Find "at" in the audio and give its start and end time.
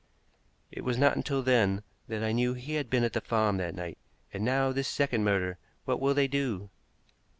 3.03-3.13